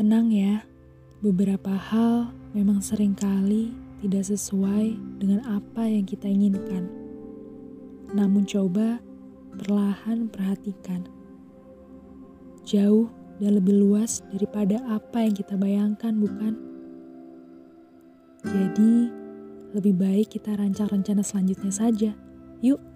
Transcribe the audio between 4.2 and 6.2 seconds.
sesuai dengan apa yang